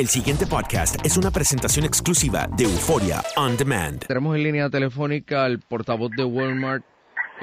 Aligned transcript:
El 0.00 0.06
siguiente 0.06 0.46
podcast 0.46 0.96
es 1.04 1.18
una 1.18 1.30
presentación 1.30 1.84
exclusiva 1.84 2.48
de 2.56 2.64
Euforia 2.64 3.20
On 3.36 3.54
Demand. 3.54 4.06
Tenemos 4.06 4.34
en 4.34 4.44
línea 4.44 4.70
telefónica 4.70 5.44
al 5.44 5.58
portavoz 5.60 6.10
de 6.16 6.24
Walmart, 6.24 6.82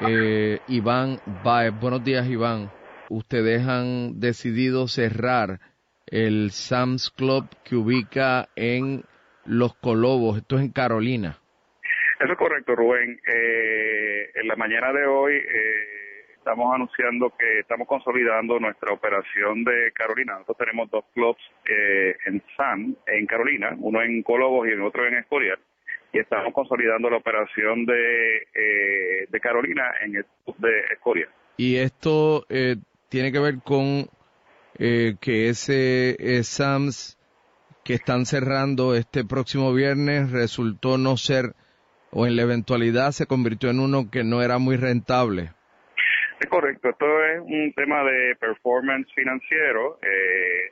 eh, 0.02 0.58
Iván 0.68 1.20
Baez. 1.44 1.72
Buenos 1.80 2.04
días, 2.04 2.28
Iván. 2.28 2.72
Ustedes 3.10 3.62
han 3.68 4.20
decidido 4.20 4.88
cerrar 4.88 5.60
el 6.08 6.50
Sam's 6.50 7.12
Club 7.12 7.48
que 7.64 7.76
ubica 7.76 8.50
en 8.56 9.04
Los 9.46 9.76
Colobos. 9.76 10.40
Esto 10.40 10.58
es 10.58 10.64
en 10.64 10.72
Carolina. 10.72 11.38
Eso 12.20 12.32
es 12.32 12.38
correcto, 12.40 12.76
Rubén. 12.76 13.20
Eh, 13.28 14.32
en 14.34 14.48
la 14.48 14.56
mañana 14.56 14.92
de 14.94 15.06
hoy 15.06 15.36
eh, 15.36 16.07
estamos 16.48 16.74
anunciando 16.74 17.34
que 17.38 17.60
estamos 17.60 17.86
consolidando 17.90 18.58
nuestra 18.58 18.94
operación 18.94 19.66
de 19.66 19.92
Carolina. 19.94 20.34
Nosotros 20.34 20.58
tenemos 20.60 20.90
dos 20.90 21.04
clubs 21.14 21.42
eh, 21.68 22.16
en 22.26 22.42
Sam, 22.56 22.96
en 23.06 23.26
Carolina, 23.26 23.76
uno 23.80 24.02
en 24.02 24.24
Colobos 24.24 24.66
y 24.66 24.72
el 24.72 24.82
otro 24.82 25.06
en 25.06 25.16
Escorial. 25.16 25.60
Y 26.14 26.20
estamos 26.20 26.54
consolidando 26.54 27.10
la 27.10 27.18
operación 27.18 27.86
de, 27.86 29.28
de 29.30 29.40
Carolina 29.42 29.84
en 30.02 30.16
el 30.16 30.26
de 30.58 30.80
Escorial. 30.94 31.30
Y 31.58 31.76
esto 31.76 32.46
tiene 33.10 33.32
que 33.34 33.40
ver 33.40 33.56
con 33.62 34.08
que 34.78 35.50
ese 35.50 36.16
Sam's 36.44 37.18
que 37.84 37.96
están 37.96 38.26
cerrando 38.26 38.96
este 38.96 39.26
próximo 39.26 39.74
viernes 39.74 40.32
resultó 40.32 40.98
no 40.98 41.18
ser 41.18 41.56
o 42.12 42.26
en 42.26 42.38
la 42.38 42.44
eventualidad 42.44 43.12
se 43.12 43.26
convirtió 43.26 43.70
en 43.70 43.82
uno 43.82 44.10
que 44.10 44.24
no 44.24 44.42
era 44.42 44.60
muy 44.60 44.78
rentable? 44.78 45.57
Es 46.40 46.48
correcto, 46.48 46.90
esto 46.90 47.26
es 47.26 47.40
un 47.42 47.74
tema 47.74 48.04
de 48.04 48.36
performance 48.36 49.12
financiero. 49.14 50.00
Eh, 50.02 50.72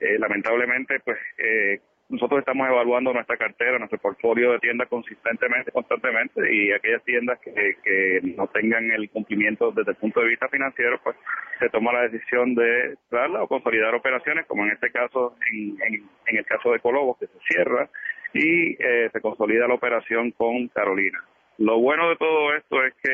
eh, 0.00 0.18
lamentablemente, 0.18 1.00
pues 1.00 1.18
eh, 1.36 1.80
nosotros 2.08 2.40
estamos 2.40 2.66
evaluando 2.66 3.12
nuestra 3.12 3.36
cartera, 3.36 3.78
nuestro 3.78 3.98
portfolio 3.98 4.52
de 4.52 4.58
tiendas 4.58 4.88
consistentemente, 4.88 5.70
constantemente, 5.70 6.52
y 6.52 6.72
aquellas 6.72 7.04
tiendas 7.04 7.38
que, 7.40 7.76
que 7.84 8.20
no 8.36 8.48
tengan 8.48 8.90
el 8.90 9.10
cumplimiento 9.10 9.70
desde 9.70 9.92
el 9.92 9.96
punto 9.98 10.20
de 10.20 10.28
vista 10.28 10.48
financiero, 10.48 10.98
pues 11.04 11.14
se 11.58 11.68
toma 11.68 11.92
la 11.92 12.08
decisión 12.08 12.54
de 12.54 12.96
darla 13.10 13.42
o 13.42 13.48
consolidar 13.48 13.94
operaciones, 13.94 14.46
como 14.46 14.64
en 14.64 14.72
este 14.72 14.90
caso, 14.90 15.36
en, 15.52 15.76
en, 15.82 16.08
en 16.26 16.36
el 16.38 16.46
caso 16.46 16.72
de 16.72 16.80
Colobos, 16.80 17.18
que 17.18 17.26
se 17.26 17.38
cierra, 17.48 17.88
y 18.32 18.76
eh, 18.82 19.10
se 19.12 19.20
consolida 19.20 19.68
la 19.68 19.74
operación 19.74 20.30
con 20.30 20.68
Carolina. 20.68 21.22
Lo 21.58 21.78
bueno 21.78 22.08
de 22.08 22.16
todo 22.16 22.54
esto 22.56 22.82
es 22.82 22.94
que 23.02 23.10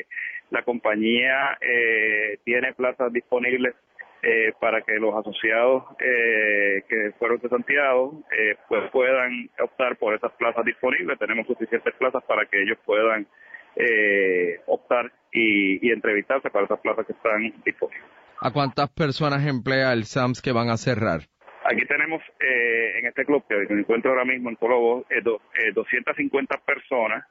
eh, 0.00 0.06
la 0.50 0.62
compañía 0.62 1.58
eh, 1.60 2.38
tiene 2.44 2.72
plazas 2.74 3.12
disponibles 3.12 3.74
para 4.60 4.82
que 4.82 4.96
los 4.96 5.14
asociados 5.14 5.84
que 5.96 7.12
fueron 7.18 7.40
cesanteados 7.40 8.16
pues 8.68 8.90
puedan 8.90 9.48
optar 9.58 9.96
por 9.96 10.14
esas 10.14 10.30
plazas 10.32 10.62
disponibles. 10.62 11.18
Tenemos 11.18 11.46
suficientes 11.46 11.94
plazas 11.94 12.22
para 12.24 12.44
que 12.44 12.60
ellos 12.60 12.76
puedan 12.84 13.26
optar 14.66 15.10
y, 15.32 15.88
y 15.88 15.90
entrevistarse 15.90 16.50
para 16.50 16.66
esas 16.66 16.80
plazas 16.80 17.06
que 17.06 17.12
están 17.14 17.50
disponibles. 17.64 18.04
¿A 18.42 18.52
cuántas 18.52 18.88
personas 18.90 19.46
emplea 19.46 19.92
el 19.92 20.04
SAMS 20.04 20.40
que 20.40 20.52
van 20.52 20.70
a 20.70 20.78
cerrar? 20.78 21.20
Aquí 21.64 21.84
tenemos 21.86 22.22
eh, 22.40 22.98
en 22.98 23.06
este 23.06 23.26
club 23.26 23.44
que 23.46 23.54
me 23.68 23.80
encuentro 23.80 24.10
ahora 24.10 24.24
mismo 24.24 24.48
en 24.48 24.56
Colobo 24.56 25.04
eh, 25.10 25.20
250 25.74 26.54
eh, 26.54 26.58
personas. 26.64 27.24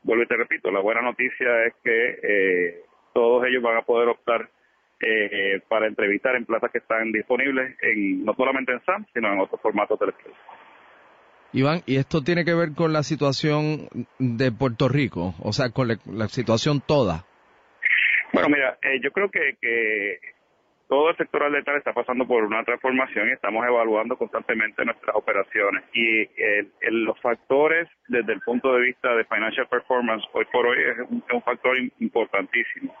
Eh, 0.00 0.04
vuelvo 0.04 0.24
y 0.24 0.26
te 0.26 0.36
repito, 0.36 0.70
la 0.70 0.80
buena 0.80 1.02
noticia 1.02 1.66
es 1.66 1.74
que 1.82 2.18
eh, 2.22 2.80
todos 3.12 3.46
ellos 3.46 3.62
van 3.62 3.76
a 3.76 3.82
poder 3.82 4.08
optar 4.08 4.48
para 5.68 5.86
entrevistar 5.86 6.36
en 6.36 6.44
plazas 6.44 6.70
que 6.70 6.76
están 6.76 7.10
disponibles 7.10 7.74
en 7.80 8.22
no 8.22 8.34
solamente 8.34 8.72
en 8.72 8.84
SAM, 8.84 9.06
sino 9.14 9.32
en 9.32 9.40
otros 9.40 9.58
formatos 9.62 9.98
telefónicos. 9.98 10.36
Iván, 11.54 11.80
¿y 11.86 11.96
esto 11.96 12.22
tiene 12.22 12.44
que 12.44 12.52
ver 12.52 12.74
con 12.74 12.92
la 12.92 13.02
situación 13.02 13.88
de 14.18 14.52
Puerto 14.52 14.90
Rico? 14.90 15.34
O 15.40 15.54
sea, 15.54 15.70
con 15.70 15.88
la, 15.88 16.28
situación 16.28 16.82
toda. 16.86 17.24
Bueno, 18.34 18.50
mira, 18.50 18.78
yo 19.02 19.10
creo 19.10 19.30
que, 19.30 19.56
que 19.58 20.18
todo 20.90 21.10
el 21.10 21.16
sector 21.16 21.48
letal 21.48 21.76
está 21.76 21.92
pasando 21.92 22.26
por 22.26 22.42
una 22.42 22.64
transformación 22.64 23.28
y 23.28 23.32
estamos 23.32 23.64
evaluando 23.64 24.16
constantemente 24.16 24.84
nuestras 24.84 25.14
operaciones. 25.14 25.84
Y 25.94 26.28
los 26.90 27.18
factores 27.20 27.88
desde 28.08 28.32
el 28.32 28.40
punto 28.40 28.74
de 28.74 28.80
vista 28.86 29.14
de 29.14 29.24
financial 29.24 29.68
performance 29.68 30.24
hoy 30.32 30.44
por 30.52 30.66
hoy 30.66 30.78
es 30.80 31.08
un, 31.08 31.42
factor 31.42 31.76
importantísimo. 32.00 32.92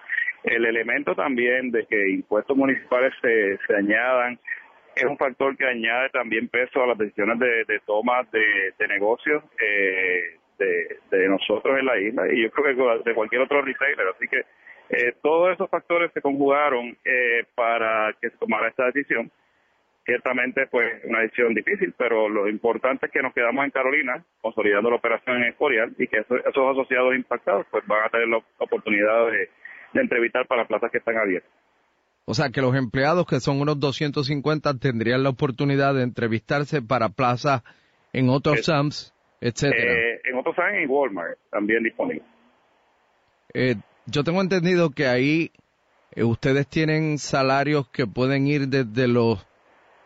El 0.44 0.66
elemento 0.66 1.16
también 1.16 1.72
de 1.72 1.84
que 1.86 2.10
impuestos 2.10 2.56
municipales 2.56 3.12
se, 3.20 3.58
se 3.66 3.74
añadan 3.74 4.38
es 4.94 5.04
un 5.04 5.18
factor 5.18 5.56
que 5.56 5.66
añade 5.66 6.10
también 6.10 6.48
peso 6.48 6.84
a 6.84 6.86
las 6.86 6.98
decisiones 6.98 7.40
de, 7.40 7.64
de 7.64 7.80
toma 7.86 8.22
de, 8.30 8.72
de 8.78 8.88
negocios 8.88 9.42
eh, 9.60 10.36
de, 10.58 10.98
de 11.10 11.28
nosotros 11.28 11.76
en 11.76 11.86
la 11.86 11.98
isla 11.98 12.32
y 12.32 12.42
yo 12.42 12.50
creo 12.52 13.02
que 13.02 13.10
de 13.10 13.14
cualquier 13.16 13.42
otro 13.42 13.62
retailer. 13.62 14.06
Así 14.14 14.28
que 14.28 14.42
eh, 14.90 15.14
todos 15.22 15.52
esos 15.52 15.70
factores 15.70 16.10
se 16.12 16.20
conjugaron 16.20 16.96
eh, 17.04 17.44
para 17.54 18.12
que 18.20 18.28
se 18.30 18.36
tomara 18.38 18.68
esta 18.68 18.86
decisión. 18.86 19.30
Ciertamente, 20.04 20.66
pues, 20.66 21.04
una 21.04 21.20
decisión 21.20 21.54
difícil, 21.54 21.94
pero 21.96 22.28
lo 22.28 22.48
importante 22.48 23.06
es 23.06 23.12
que 23.12 23.22
nos 23.22 23.32
quedamos 23.32 23.64
en 23.64 23.70
Carolina, 23.70 24.24
consolidando 24.40 24.90
la 24.90 24.96
operación 24.96 25.36
en 25.36 25.50
Escorial, 25.50 25.94
y 25.96 26.08
que 26.08 26.18
esos, 26.18 26.40
asociados 26.44 27.14
impactados, 27.14 27.66
pues, 27.70 27.86
van 27.86 28.04
a 28.04 28.08
tener 28.08 28.26
la 28.26 28.42
oportunidad 28.58 29.26
de, 29.26 29.48
entrevistar 30.00 30.46
para 30.48 30.66
plazas 30.66 30.90
que 30.90 30.98
están 30.98 31.18
abiertas. 31.18 31.50
O 32.24 32.34
sea, 32.34 32.50
que 32.50 32.60
los 32.60 32.74
empleados, 32.74 33.26
que 33.26 33.38
son 33.38 33.60
unos 33.60 33.78
250, 33.78 34.78
tendrían 34.78 35.22
la 35.22 35.30
oportunidad 35.30 35.94
de 35.94 36.02
entrevistarse 36.02 36.82
para 36.82 37.10
plazas 37.10 37.62
en 38.12 38.28
otros 38.28 38.64
SAMS, 38.64 39.14
etcétera. 39.40 39.92
Eh, 39.92 40.20
en 40.24 40.36
otros 40.36 40.56
SAMS 40.56 40.82
y 40.82 40.86
Walmart, 40.86 41.38
también 41.50 41.82
disponibles. 41.84 42.26
Eh, 43.54 43.76
yo 44.10 44.24
tengo 44.24 44.40
entendido 44.40 44.90
que 44.90 45.06
ahí 45.06 45.52
eh, 46.12 46.24
ustedes 46.24 46.66
tienen 46.68 47.18
salarios 47.18 47.88
que 47.88 48.06
pueden 48.06 48.46
ir 48.46 48.68
desde 48.68 49.08
los 49.08 49.46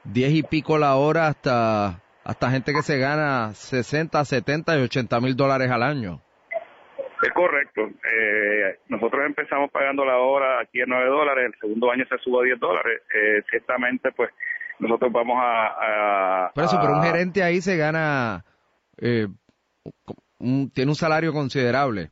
10 0.05 0.33
y 0.33 0.43
pico 0.43 0.79
la 0.79 0.97
hora 0.97 1.29
hasta, 1.29 2.03
hasta 2.25 2.51
gente 2.51 2.73
que 2.73 2.83
se 2.83 2.99
gana 2.99 3.55
60, 3.55 4.25
70 4.25 4.79
y 4.79 4.83
80 4.83 5.21
mil 5.21 5.37
dólares 5.37 5.71
al 5.71 5.83
año. 5.83 6.21
Es 7.23 7.33
correcto. 7.33 7.81
Eh, 7.83 8.79
nosotros 8.89 9.25
empezamos 9.25 9.71
pagando 9.71 10.05
la 10.05 10.19
hora 10.19 10.61
aquí 10.61 10.83
a 10.83 10.85
9 10.87 11.07
dólares, 11.09 11.47
el 11.47 11.61
segundo 11.61 11.91
año 11.91 12.05
se 12.09 12.19
subió 12.19 12.41
a 12.41 12.45
10 12.45 12.61
dólares. 12.61 13.03
Eh, 13.15 13.43
ciertamente, 13.49 14.13
pues, 14.13 14.31
nosotros 14.79 15.11
vamos 15.11 15.39
a... 15.41 16.51
Por 16.55 16.65
eso, 16.65 16.79
pero 16.81 16.95
un 16.95 17.03
gerente 17.03 17.43
ahí 17.43 17.63
se 17.63 17.79
gana... 17.79 18.45
Eh, 18.99 19.29
tiene 20.39 20.91
un 20.91 20.95
salario 20.95 21.33
considerable. 21.33 22.11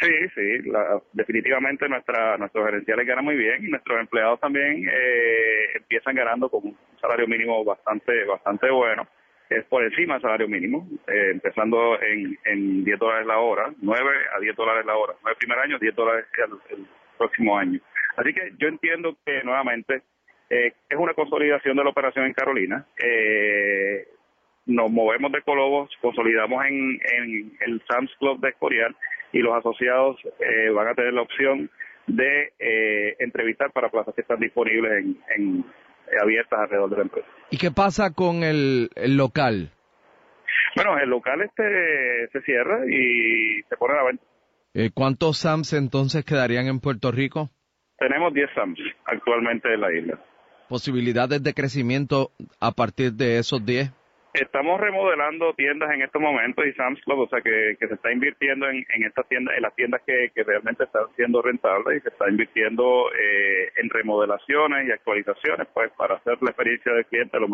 Sí, 0.00 0.12
sí, 0.34 0.70
definitivamente 1.12 1.86
nuestra, 1.86 2.38
nuestros 2.38 2.64
gerenciales 2.64 3.06
ganan 3.06 3.24
muy 3.24 3.36
bien 3.36 3.66
y 3.66 3.68
nuestros 3.68 4.00
empleados 4.00 4.40
también 4.40 4.88
eh, 4.90 5.72
empiezan 5.74 6.14
ganando 6.14 6.48
con 6.48 6.64
un 6.64 6.76
salario 6.98 7.26
mínimo 7.26 7.62
bastante 7.64 8.24
bastante 8.24 8.70
bueno, 8.70 9.06
es 9.50 9.64
por 9.66 9.84
encima 9.84 10.14
del 10.14 10.22
salario 10.22 10.48
mínimo, 10.48 10.88
eh, 11.06 11.30
empezando 11.32 12.00
en, 12.00 12.38
en 12.44 12.84
10 12.84 12.98
dólares 12.98 13.26
la 13.26 13.38
hora, 13.40 13.70
9 13.82 14.10
a 14.34 14.40
10 14.40 14.56
dólares 14.56 14.86
la 14.86 14.96
hora, 14.96 15.14
9 15.22 15.36
primer 15.38 15.58
año, 15.58 15.78
10 15.78 15.94
dólares 15.94 16.24
el, 16.70 16.86
próximo 17.18 17.58
año. 17.58 17.78
Así 18.16 18.32
que 18.32 18.52
yo 18.58 18.68
entiendo 18.68 19.14
que 19.26 19.42
nuevamente 19.42 20.02
eh, 20.48 20.72
es 20.88 20.98
una 20.98 21.12
consolidación 21.12 21.76
de 21.76 21.84
la 21.84 21.90
operación 21.90 22.24
en 22.24 22.32
Carolina. 22.32 22.86
Eh, 22.96 24.08
nos 24.64 24.90
movemos 24.90 25.30
de 25.32 25.42
Colobos, 25.42 25.90
consolidamos 26.00 26.64
en, 26.64 26.98
en 27.12 27.52
el 27.60 27.82
Sam's 27.86 28.14
Club 28.18 28.40
de 28.40 28.48
Escorial 28.48 28.96
y 29.32 29.38
los 29.38 29.56
asociados 29.56 30.16
eh, 30.40 30.70
van 30.70 30.88
a 30.88 30.94
tener 30.94 31.12
la 31.12 31.22
opción 31.22 31.70
de 32.06 32.52
eh, 32.58 33.16
entrevistar 33.18 33.70
para 33.72 33.88
plazas 33.88 34.14
que 34.14 34.22
están 34.22 34.40
disponibles 34.40 35.04
en, 35.04 35.18
en 35.36 35.64
abiertas 36.20 36.58
alrededor 36.60 36.90
de 36.90 36.96
la 36.96 37.02
empresa. 37.02 37.28
¿Y 37.50 37.58
qué 37.58 37.70
pasa 37.70 38.12
con 38.12 38.42
el, 38.42 38.90
local? 39.16 39.70
Bueno, 40.76 40.98
el 40.98 41.08
local 41.08 41.42
este 41.42 42.28
se 42.32 42.40
cierra 42.42 42.84
y 42.86 43.62
se 43.68 43.76
pone 43.76 43.94
a 43.94 43.96
la 43.96 44.04
venta. 44.04 44.24
Eh, 44.74 44.90
¿Cuántos 44.94 45.38
SAMs 45.38 45.72
entonces 45.72 46.24
quedarían 46.24 46.66
en 46.66 46.80
Puerto 46.80 47.10
Rico? 47.10 47.50
Tenemos 47.98 48.32
10 48.32 48.50
SAMs 48.54 48.78
actualmente 49.04 49.72
en 49.72 49.80
la 49.80 49.92
isla. 49.92 50.18
¿Posibilidades 50.68 51.42
de 51.42 51.54
crecimiento 51.54 52.30
a 52.60 52.70
partir 52.70 53.12
de 53.12 53.38
esos 53.38 53.64
10? 53.64 53.92
Estamos 54.34 54.80
remodelando 54.80 55.54
tiendas 55.54 55.90
en 55.90 56.02
estos 56.02 56.22
momentos 56.22 56.64
y 56.64 56.72
Sam's 56.74 57.00
Club, 57.02 57.20
o 57.20 57.28
sea 57.28 57.40
que, 57.40 57.76
se 57.78 57.94
está 57.94 58.12
invirtiendo 58.12 58.68
en, 58.68 58.84
estas 59.04 59.26
tiendas, 59.28 59.56
en 59.56 59.62
las 59.62 59.74
tiendas 59.74 60.02
que, 60.06 60.30
realmente 60.44 60.84
están 60.84 61.04
siendo 61.16 61.42
rentables 61.42 61.98
y 61.98 62.00
se 62.02 62.08
está 62.10 62.28
invirtiendo 62.30 63.10
eh, 63.12 63.72
en 63.76 63.90
remodelaciones 63.90 64.86
y 64.86 64.92
actualizaciones, 64.92 65.66
pues 65.74 65.90
para 65.96 66.14
hacer 66.14 66.38
la 66.42 66.50
experiencia 66.50 66.92
del 66.92 67.06
cliente 67.06 67.38
lo 67.40 67.48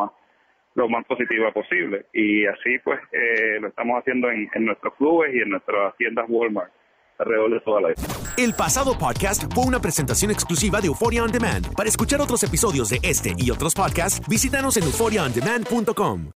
más 0.89 1.05
positiva 1.07 1.51
posible 1.53 2.05
y 2.13 2.47
así 2.47 2.79
pues 2.85 3.01
eh, 3.13 3.59
lo 3.61 3.69
estamos 3.69 3.99
haciendo 3.99 4.31
en, 4.31 4.49
nuestros 4.67 4.95
clubes 4.97 5.35
y 5.35 5.39
en 5.39 5.51
nuestras 5.51 5.97
tiendas 5.97 6.27
Walmart. 6.29 6.71
alrededor 7.19 7.55
de 7.55 7.61
toda 7.61 7.81
la. 7.81 7.89
El 8.37 8.53
pasado 8.53 8.99
podcast 8.99 9.51
fue 9.55 9.65
una 9.65 9.81
presentación 9.81 10.31
exclusiva 10.31 10.83
de 10.83 10.89
Euphoria 10.89 11.25
On 11.25 11.33
Demand. 11.33 11.75
Para 11.75 11.89
escuchar 11.89 12.21
otros 12.21 12.43
episodios 12.43 12.91
de 12.91 12.99
este 13.03 13.33
y 13.39 13.51
otros 13.51 13.75
podcasts, 13.75 14.21
visítanos 14.29 14.77
en 14.77 14.83
euphoriaondemand.com. 14.85 16.25